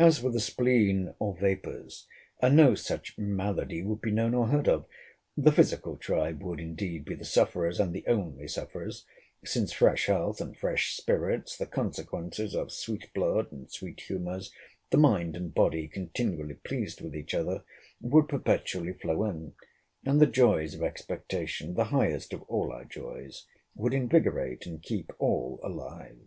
As 0.00 0.18
for 0.18 0.32
the 0.32 0.40
spleen 0.40 1.14
or 1.20 1.36
vapours, 1.36 2.08
no 2.42 2.74
such 2.74 3.16
malady 3.16 3.84
would 3.84 4.00
be 4.00 4.10
known 4.10 4.34
or 4.34 4.48
heard 4.48 4.66
of. 4.66 4.84
The 5.36 5.52
physical 5.52 5.96
tribe 5.96 6.42
would, 6.42 6.58
indeed, 6.58 7.04
be 7.04 7.14
the 7.14 7.24
sufferers, 7.24 7.78
and 7.78 7.92
the 7.94 8.04
only 8.08 8.48
sufferers; 8.48 9.06
since 9.44 9.72
fresh 9.72 10.06
health 10.06 10.40
and 10.40 10.56
fresh 10.58 10.96
spirits, 10.96 11.56
the 11.56 11.66
consequences 11.66 12.56
of 12.56 12.72
sweet 12.72 13.14
blood 13.14 13.52
and 13.52 13.70
sweet 13.70 14.00
humours 14.00 14.50
(the 14.90 14.98
mind 14.98 15.36
and 15.36 15.54
body 15.54 15.86
continually 15.86 16.54
pleased 16.54 17.00
with 17.00 17.14
each 17.14 17.32
other) 17.32 17.62
would 18.00 18.28
perpetually 18.28 18.94
flow 18.94 19.22
in; 19.26 19.52
and 20.04 20.20
the 20.20 20.26
joys 20.26 20.74
of 20.74 20.82
expectation, 20.82 21.74
the 21.74 21.84
highest 21.94 22.32
of 22.32 22.42
all 22.48 22.72
our 22.72 22.84
joys, 22.86 23.46
would 23.76 23.94
invigorate 23.94 24.66
and 24.66 24.82
keep 24.82 25.12
all 25.20 25.60
alive. 25.62 26.18